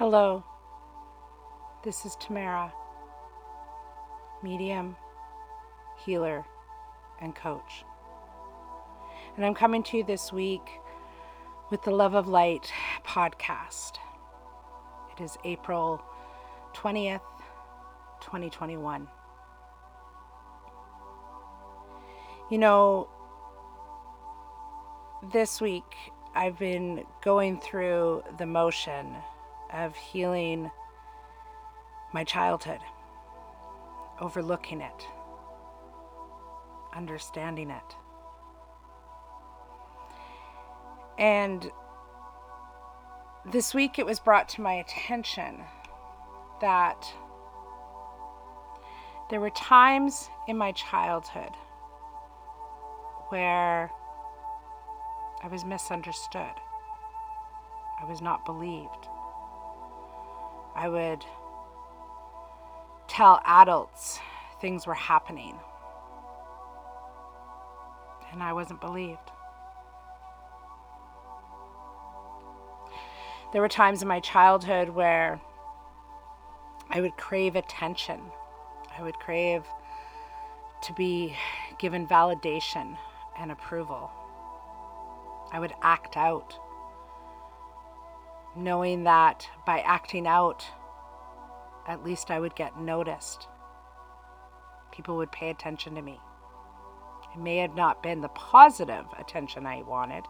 Hello, 0.00 0.42
this 1.84 2.06
is 2.06 2.16
Tamara, 2.16 2.72
medium, 4.42 4.96
healer, 6.06 6.42
and 7.20 7.34
coach. 7.34 7.84
And 9.36 9.44
I'm 9.44 9.52
coming 9.52 9.82
to 9.82 9.98
you 9.98 10.04
this 10.04 10.32
week 10.32 10.66
with 11.70 11.82
the 11.82 11.90
Love 11.90 12.14
of 12.14 12.28
Light 12.28 12.72
podcast. 13.06 13.98
It 15.12 15.22
is 15.22 15.36
April 15.44 16.02
20th, 16.72 17.20
2021. 18.22 19.06
You 22.50 22.56
know, 22.56 23.06
this 25.30 25.60
week 25.60 25.94
I've 26.34 26.58
been 26.58 27.04
going 27.20 27.60
through 27.60 28.24
the 28.38 28.46
motion 28.46 29.14
of 29.72 29.94
healing 29.94 30.70
my 32.12 32.24
childhood, 32.24 32.80
overlooking 34.20 34.80
it, 34.80 35.06
understanding 36.94 37.70
it. 37.70 37.96
And 41.18 41.70
this 43.44 43.74
week 43.74 43.98
it 43.98 44.06
was 44.06 44.18
brought 44.18 44.48
to 44.50 44.60
my 44.60 44.74
attention 44.74 45.62
that 46.60 47.12
there 49.28 49.40
were 49.40 49.50
times 49.50 50.28
in 50.48 50.56
my 50.56 50.72
childhood 50.72 51.52
where 53.28 53.90
I 55.42 55.48
was 55.48 55.64
misunderstood. 55.64 56.54
I 58.00 58.04
was 58.06 58.20
not 58.20 58.44
believed. 58.44 59.09
I 60.80 60.88
would 60.88 61.26
tell 63.06 63.42
adults 63.44 64.18
things 64.62 64.86
were 64.86 64.94
happening, 64.94 65.54
and 68.32 68.42
I 68.42 68.54
wasn't 68.54 68.80
believed. 68.80 69.30
There 73.52 73.60
were 73.60 73.68
times 73.68 74.00
in 74.00 74.08
my 74.08 74.20
childhood 74.20 74.88
where 74.88 75.38
I 76.88 77.02
would 77.02 77.18
crave 77.18 77.56
attention. 77.56 78.18
I 78.96 79.02
would 79.02 79.18
crave 79.18 79.64
to 80.84 80.94
be 80.94 81.36
given 81.78 82.06
validation 82.06 82.96
and 83.38 83.52
approval. 83.52 84.10
I 85.52 85.60
would 85.60 85.74
act 85.82 86.16
out, 86.16 86.58
knowing 88.56 89.04
that 89.04 89.48
by 89.66 89.80
acting 89.80 90.26
out, 90.26 90.64
at 91.86 92.04
least 92.04 92.30
I 92.30 92.40
would 92.40 92.54
get 92.54 92.78
noticed. 92.78 93.48
People 94.92 95.16
would 95.16 95.32
pay 95.32 95.50
attention 95.50 95.94
to 95.94 96.02
me. 96.02 96.20
It 97.34 97.40
may 97.40 97.58
have 97.58 97.74
not 97.74 98.02
been 98.02 98.20
the 98.20 98.28
positive 98.28 99.06
attention 99.18 99.66
I 99.66 99.82
wanted, 99.82 100.24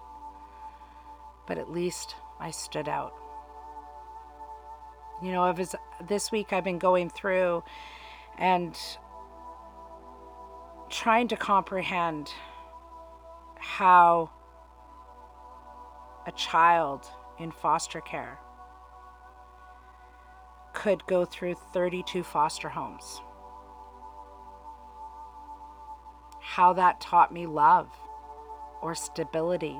but 1.46 1.58
at 1.58 1.70
least 1.70 2.14
I 2.38 2.50
stood 2.50 2.88
out. 2.88 3.14
You 5.22 5.32
know, 5.32 5.52
was 5.52 5.74
this 6.06 6.30
week 6.30 6.52
I've 6.52 6.64
been 6.64 6.78
going 6.78 7.10
through 7.10 7.62
and 8.38 8.78
trying 10.88 11.28
to 11.28 11.36
comprehend 11.36 12.32
how 13.58 14.30
a 16.26 16.32
child 16.32 17.06
in 17.40 17.50
foster 17.50 18.00
care 18.00 18.38
could 20.72 21.04
go 21.06 21.24
through 21.24 21.54
32 21.72 22.22
foster 22.22 22.68
homes. 22.68 23.20
How 26.40 26.72
that 26.74 27.00
taught 27.00 27.32
me 27.32 27.46
love 27.46 27.88
or 28.82 28.94
stability. 28.94 29.78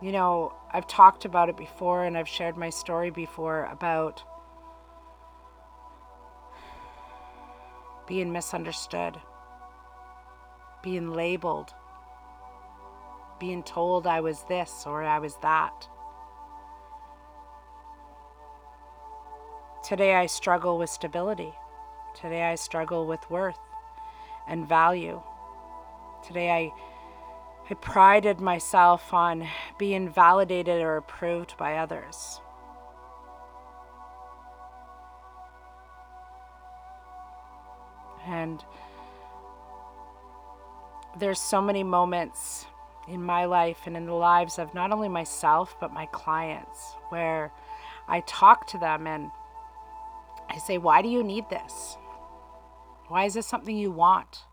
You 0.00 0.12
know, 0.12 0.54
I've 0.72 0.86
talked 0.86 1.24
about 1.24 1.48
it 1.48 1.56
before 1.56 2.04
and 2.04 2.16
I've 2.16 2.28
shared 2.28 2.56
my 2.56 2.70
story 2.70 3.10
before 3.10 3.64
about 3.66 4.22
being 8.06 8.32
misunderstood, 8.32 9.18
being 10.82 11.12
labeled, 11.12 11.74
being 13.38 13.62
told 13.62 14.06
I 14.06 14.20
was 14.20 14.44
this 14.44 14.84
or 14.86 15.02
I 15.02 15.18
was 15.18 15.36
that. 15.42 15.88
Today 19.82 20.14
I 20.14 20.26
struggle 20.26 20.78
with 20.78 20.90
stability. 20.90 21.52
Today 22.20 22.42
I 22.42 22.54
struggle 22.54 23.06
with 23.06 23.28
worth 23.30 23.58
and 24.48 24.66
value. 24.66 25.22
Today 26.26 26.50
I, 26.50 26.72
I 27.70 27.74
prided 27.74 28.40
myself 28.40 29.12
on 29.12 29.46
being 29.78 30.08
validated 30.08 30.82
or 30.82 30.96
approved 30.96 31.56
by 31.56 31.76
others. 31.76 32.40
And 38.26 38.64
there's 41.16 41.40
so 41.40 41.62
many 41.62 41.84
moments 41.84 42.66
in 43.08 43.22
my 43.22 43.44
life 43.44 43.80
and 43.86 43.96
in 43.96 44.06
the 44.06 44.14
lives 44.14 44.58
of 44.58 44.74
not 44.74 44.92
only 44.92 45.08
myself 45.08 45.76
but 45.80 45.92
my 45.92 46.06
clients 46.06 46.94
where 47.10 47.52
I 48.08 48.20
talk 48.20 48.66
to 48.68 48.78
them 48.78 49.06
and 49.06 49.30
I 50.48 50.58
say, 50.58 50.78
Why 50.78 51.02
do 51.02 51.08
you 51.08 51.22
need 51.22 51.48
this? 51.50 51.96
Why 53.08 53.24
is 53.24 53.34
this 53.34 53.46
something 53.46 53.76
you 53.76 53.90
want? 53.90 54.44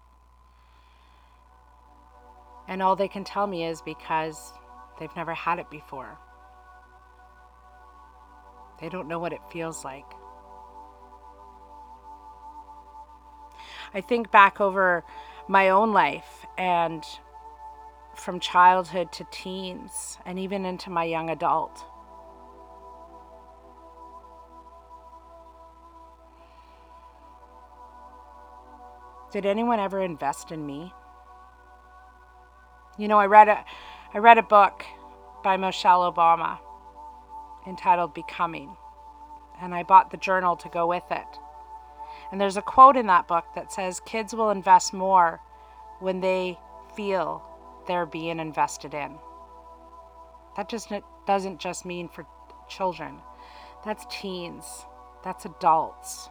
And 2.67 2.81
all 2.81 2.95
they 2.95 3.07
can 3.07 3.23
tell 3.23 3.47
me 3.47 3.65
is 3.65 3.81
because 3.81 4.53
they've 4.99 5.15
never 5.15 5.33
had 5.33 5.59
it 5.59 5.69
before. 5.69 6.17
They 8.79 8.89
don't 8.89 9.07
know 9.07 9.19
what 9.19 9.33
it 9.33 9.41
feels 9.51 9.83
like. 9.83 10.05
I 13.93 14.01
think 14.01 14.31
back 14.31 14.59
over 14.59 15.03
my 15.47 15.69
own 15.69 15.93
life 15.93 16.45
and 16.57 17.03
from 18.15 18.39
childhood 18.39 19.11
to 19.13 19.25
teens 19.31 20.17
and 20.25 20.39
even 20.39 20.65
into 20.65 20.89
my 20.89 21.03
young 21.03 21.29
adult. 21.29 21.85
Did 29.31 29.45
anyone 29.47 29.79
ever 29.79 30.01
invest 30.01 30.51
in 30.51 30.65
me? 30.65 30.93
You 32.99 33.07
know, 33.07 33.17
I 33.17 33.25
read 33.25 33.47
a 33.47 33.65
I 34.13 34.19
read 34.19 34.37
a 34.37 34.43
book 34.43 34.83
by 35.43 35.57
Michelle 35.57 36.11
Obama 36.11 36.59
entitled 37.65 38.13
Becoming, 38.13 38.77
and 39.59 39.73
I 39.73 39.81
bought 39.81 40.11
the 40.11 40.17
journal 40.17 40.55
to 40.57 40.69
go 40.69 40.85
with 40.85 41.03
it. 41.09 41.25
And 42.31 42.39
there's 42.39 42.57
a 42.57 42.61
quote 42.61 42.95
in 42.95 43.07
that 43.07 43.27
book 43.27 43.45
that 43.55 43.71
says 43.71 43.99
kids 43.99 44.35
will 44.35 44.51
invest 44.51 44.93
more 44.93 45.41
when 45.99 46.19
they 46.19 46.59
feel 46.95 47.43
they're 47.85 48.05
being 48.05 48.39
invested 48.39 48.93
in. 48.93 49.15
That 50.55 50.69
just 50.69 50.91
doesn't 51.25 51.59
just 51.59 51.85
mean 51.85 52.07
for 52.07 52.25
children. 52.69 53.19
That's 53.83 54.05
teens. 54.09 54.85
That's 55.23 55.45
adults. 55.45 56.29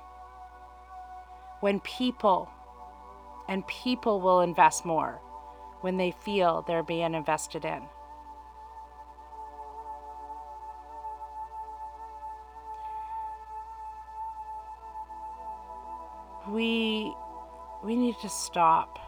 When 1.60 1.81
people 1.81 2.50
and 3.49 3.66
people 3.66 4.20
will 4.20 4.40
invest 4.40 4.84
more 4.84 5.20
when 5.81 5.96
they 5.96 6.12
feel 6.12 6.64
they're 6.66 6.82
being 6.82 7.14
invested 7.14 7.64
in. 7.64 7.82
We 16.49 17.14
we 17.84 17.96
need 17.96 18.16
to 18.22 18.28
stop. 18.28 18.99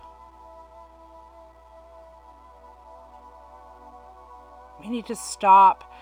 We 4.84 4.90
need 4.90 5.06
to 5.06 5.16
stop 5.16 5.92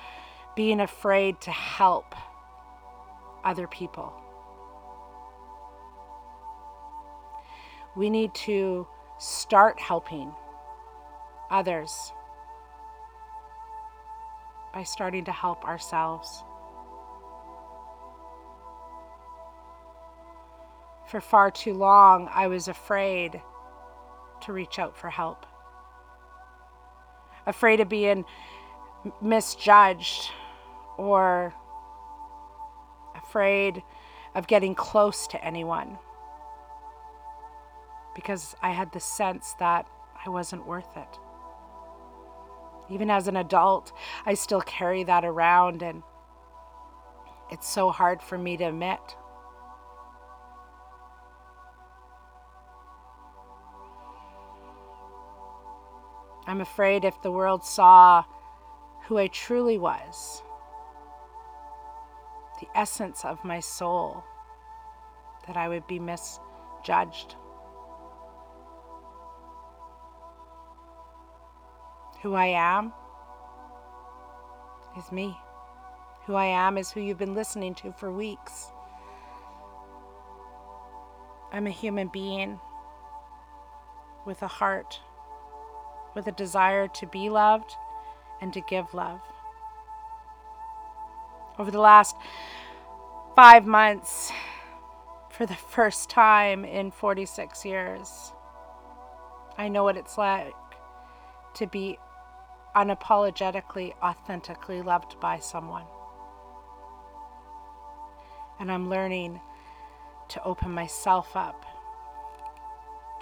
being 0.55 0.81
afraid 0.81 1.41
to 1.43 1.51
help 1.51 2.15
other 3.45 3.67
people. 3.67 4.13
we 7.95 8.09
need 8.09 8.35
to 8.35 8.87
start 9.19 9.79
helping 9.79 10.33
others 11.51 12.13
by 14.73 14.83
starting 14.83 15.25
to 15.25 15.33
help 15.33 15.65
ourselves. 15.65 16.45
For 21.07 21.21
far 21.21 21.51
too 21.51 21.75
long, 21.75 22.31
I 22.33 22.47
was 22.47 22.69
afraid 22.69 23.43
to 24.43 24.53
reach 24.53 24.79
out 24.79 24.97
for 24.97 25.11
help. 25.11 25.45
Afraid 27.47 27.81
of 27.81 27.89
being 27.91 28.25
misjudged 29.21 30.31
or 30.97 31.55
afraid 33.15 33.83
of 34.35 34.47
getting 34.47 34.75
close 34.75 35.27
to 35.29 35.45
anyone 35.45 35.99
because 38.15 38.55
I 38.63 38.71
had 38.71 38.93
the 38.93 39.01
sense 39.01 39.55
that 39.59 39.87
I 40.25 40.29
wasn't 40.29 40.67
worth 40.67 40.97
it. 40.97 41.19
Even 42.91 43.11
as 43.11 43.29
an 43.29 43.37
adult, 43.37 43.93
I 44.27 44.35
still 44.35 44.61
carry 44.61 45.03
that 45.05 45.25
around, 45.25 45.83
and 45.83 46.03
it's 47.51 47.69
so 47.69 47.91
hard 47.91 48.23
for 48.23 48.37
me 48.37 48.57
to 48.59 48.65
admit. 48.65 49.01
I'm 56.47 56.61
afraid 56.61 57.05
if 57.05 57.23
the 57.23 57.31
world 57.31 57.65
saw 57.65 58.25
who 59.13 59.19
I 59.19 59.27
truly 59.27 59.77
was, 59.77 60.43
the 62.61 62.69
essence 62.75 63.27
of 63.27 63.45
my 63.45 63.61
soul, 63.61 64.25
that 65.47 65.55
I 65.55 65.69
would 65.69 65.87
be 65.87 65.99
misjudged. 65.99 67.37
Who 72.23 72.33
I 72.33 72.47
am 72.47 72.95
is 74.97 75.13
me. 75.13 75.37
Who 76.25 76.35
I 76.35 76.47
am 76.47 76.79
is 76.79 76.91
who 76.91 77.01
you've 77.01 77.19
been 77.19 77.35
listening 77.35 77.75
to 77.75 77.93
for 77.93 78.11
weeks. 78.11 78.69
I'm 81.53 81.67
a 81.67 81.71
human 81.71 82.09
being 82.09 82.59
with 84.25 84.41
a 84.41 84.49
heart, 84.49 85.01
with 86.15 86.29
a 86.29 86.33
desire 86.33 86.89
to 86.89 87.07
be 87.07 87.29
loved 87.29 87.77
and 88.43 88.53
to 88.53 88.61
give 88.61 88.93
love. 88.93 89.21
Over 91.59 91.71
the 91.71 91.81
last 91.81 92.17
five 93.37 93.65
months, 93.65 94.33
for 95.31 95.47
the 95.47 95.55
first 95.55 96.11
time 96.11 96.65
in 96.65 96.91
46 96.91 97.65
years, 97.65 98.33
I 99.57 99.69
know 99.69 99.85
what 99.85 99.97
it's 99.97 100.19
like 100.19 100.53
to 101.55 101.67
be 101.69 101.99
unapologetically, 102.75 103.95
authentically 104.03 104.83
loved 104.83 105.21
by 105.21 105.39
someone. 105.39 105.85
And 108.59 108.73
I'm 108.73 108.91
learning 108.91 109.41
to 110.31 110.43
open 110.43 110.73
myself 110.73 111.37
up 111.37 111.65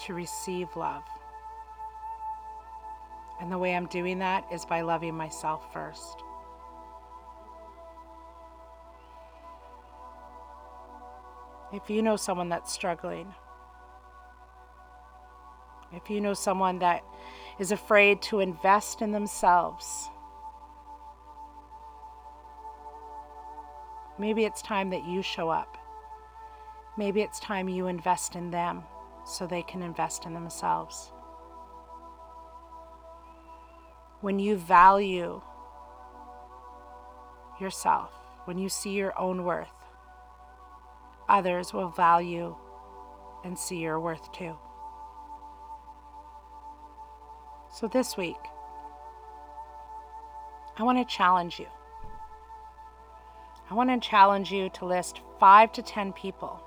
to 0.06 0.14
receive 0.14 0.74
love. 0.76 1.04
And 3.40 3.50
the 3.50 3.58
way 3.58 3.74
I'm 3.74 3.86
doing 3.86 4.18
that 4.18 4.44
is 4.52 4.64
by 4.64 4.82
loving 4.82 5.16
myself 5.16 5.72
first. 5.72 6.22
If 11.72 11.88
you 11.88 12.02
know 12.02 12.16
someone 12.16 12.48
that's 12.48 12.72
struggling, 12.72 13.32
if 15.92 16.10
you 16.10 16.20
know 16.20 16.34
someone 16.34 16.78
that 16.80 17.02
is 17.58 17.72
afraid 17.72 18.22
to 18.22 18.40
invest 18.40 19.02
in 19.02 19.12
themselves. 19.12 20.08
Maybe 24.18 24.44
it's 24.44 24.62
time 24.62 24.90
that 24.90 25.04
you 25.04 25.22
show 25.22 25.48
up. 25.48 25.76
Maybe 26.96 27.20
it's 27.20 27.40
time 27.40 27.68
you 27.68 27.86
invest 27.86 28.34
in 28.34 28.50
them 28.50 28.84
so 29.24 29.46
they 29.46 29.62
can 29.62 29.82
invest 29.82 30.26
in 30.26 30.34
themselves. 30.34 31.12
When 34.20 34.38
you 34.38 34.56
value 34.56 35.40
yourself, 37.60 38.12
when 38.44 38.58
you 38.58 38.68
see 38.68 38.90
your 38.90 39.18
own 39.18 39.44
worth, 39.44 39.68
others 41.28 41.72
will 41.72 41.88
value 41.88 42.56
and 43.44 43.58
see 43.58 43.78
your 43.78 44.00
worth 44.00 44.30
too. 44.32 44.56
So 47.72 47.86
this 47.86 48.16
week, 48.16 48.36
I 50.76 50.82
want 50.82 50.98
to 50.98 51.14
challenge 51.14 51.58
you. 51.58 51.66
I 53.70 53.74
want 53.74 53.90
to 53.90 54.08
challenge 54.08 54.50
you 54.50 54.68
to 54.70 54.84
list 54.84 55.20
five 55.38 55.70
to 55.72 55.82
10 55.82 56.12
people 56.12 56.60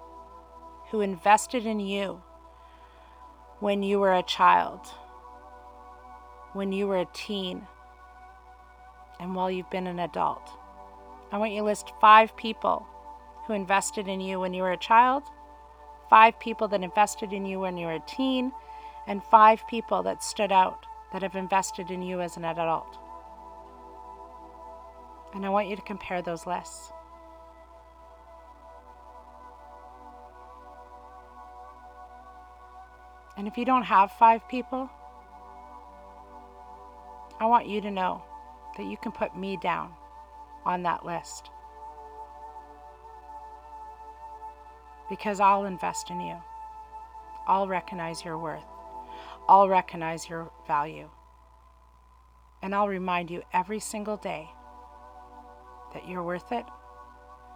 who 0.89 1.01
invested 1.01 1.65
in 1.65 1.79
you 1.79 2.21
when 3.59 3.83
you 3.83 3.99
were 3.99 4.13
a 4.13 4.23
child, 4.23 4.79
when 6.53 6.71
you 6.71 6.87
were 6.87 6.99
a 6.99 7.07
teen, 7.13 7.67
and 9.19 9.35
while 9.35 9.49
you've 9.49 9.69
been 9.69 9.87
an 9.87 9.99
adult. 9.99 10.51
I 11.31 11.37
want 11.37 11.51
you 11.51 11.59
to 11.59 11.65
list 11.65 11.93
five 11.99 12.35
people 12.37 12.85
who 13.45 13.53
invested 13.53 14.07
in 14.07 14.21
you 14.21 14.39
when 14.39 14.53
you 14.53 14.61
were 14.63 14.71
a 14.71 14.77
child, 14.77 15.23
five 16.09 16.39
people 16.39 16.67
that 16.69 16.83
invested 16.83 17.33
in 17.33 17.45
you 17.45 17.59
when 17.59 17.77
you 17.77 17.87
were 17.87 17.93
a 17.93 18.03
teen, 18.07 18.51
and 19.07 19.23
five 19.23 19.65
people 19.67 20.03
that 20.03 20.23
stood 20.23 20.51
out 20.51 20.85
that 21.11 21.21
have 21.21 21.35
invested 21.35 21.91
in 21.91 22.01
you 22.01 22.21
as 22.21 22.37
an 22.37 22.45
adult. 22.45 22.97
And 25.33 25.45
I 25.45 25.49
want 25.49 25.67
you 25.67 25.75
to 25.75 25.81
compare 25.81 26.21
those 26.21 26.45
lists. 26.45 26.91
And 33.35 33.47
if 33.47 33.57
you 33.57 33.65
don't 33.65 33.83
have 33.83 34.11
five 34.11 34.47
people, 34.47 34.89
I 37.39 37.45
want 37.45 37.67
you 37.67 37.81
to 37.81 37.91
know 37.91 38.23
that 38.77 38.85
you 38.85 38.97
can 38.97 39.11
put 39.11 39.37
me 39.37 39.57
down 39.57 39.93
on 40.65 40.83
that 40.83 41.05
list. 41.05 41.49
Because 45.09 45.39
I'll 45.39 45.65
invest 45.65 46.09
in 46.09 46.21
you. 46.21 46.37
I'll 47.47 47.67
recognize 47.67 48.23
your 48.23 48.37
worth. 48.37 48.63
I'll 49.47 49.67
recognize 49.67 50.29
your 50.29 50.51
value. 50.65 51.09
And 52.61 52.73
I'll 52.73 52.87
remind 52.87 53.29
you 53.29 53.43
every 53.51 53.79
single 53.79 54.17
day 54.17 54.49
that 55.93 56.07
you're 56.07 56.23
worth 56.23 56.51
it, 56.51 56.65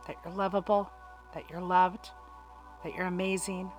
that 0.06 0.18
you're 0.24 0.34
lovable, 0.34 0.92
that 1.34 1.50
you're 1.50 1.62
loved, 1.62 2.10
that 2.84 2.94
you're 2.94 3.06
amazing. 3.06 3.72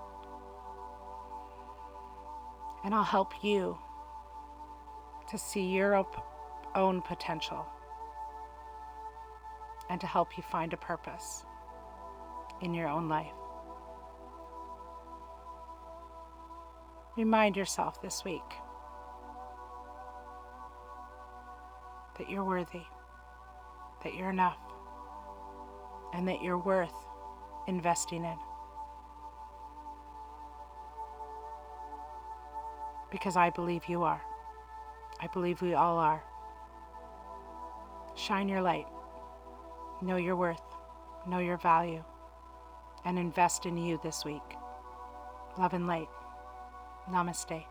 And 2.84 2.94
I'll 2.94 3.04
help 3.04 3.44
you 3.44 3.78
to 5.28 5.38
see 5.38 5.66
your 5.66 6.06
own 6.74 7.02
potential 7.02 7.66
and 9.90 10.00
to 10.00 10.06
help 10.06 10.36
you 10.36 10.42
find 10.42 10.72
a 10.72 10.76
purpose 10.76 11.44
in 12.62 12.74
your 12.74 12.88
own 12.88 13.08
life. 13.08 13.32
Remind 17.16 17.56
yourself 17.56 18.00
this 18.00 18.24
week 18.24 18.42
that 22.16 22.30
you're 22.30 22.44
worthy, 22.44 22.82
that 24.04 24.14
you're 24.14 24.30
enough, 24.30 24.58
and 26.14 26.26
that 26.28 26.42
you're 26.42 26.58
worth 26.58 26.94
investing 27.66 28.24
in. 28.24 28.36
Because 33.10 33.36
I 33.36 33.50
believe 33.50 33.88
you 33.88 34.02
are. 34.02 34.22
I 35.20 35.26
believe 35.26 35.60
we 35.62 35.74
all 35.74 35.98
are. 35.98 36.22
Shine 38.14 38.48
your 38.48 38.62
light. 38.62 38.86
Know 40.02 40.16
your 40.16 40.36
worth. 40.36 40.62
Know 41.26 41.38
your 41.38 41.56
value. 41.56 42.04
And 43.04 43.18
invest 43.18 43.66
in 43.66 43.76
you 43.76 43.98
this 44.02 44.24
week. 44.24 44.42
Love 45.58 45.74
and 45.74 45.86
light. 45.86 46.08
Namaste. 47.10 47.64